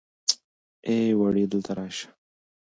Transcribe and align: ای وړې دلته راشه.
ای 0.87 0.97
وړې 1.19 1.43
دلته 1.51 1.71
راشه. 1.77 2.07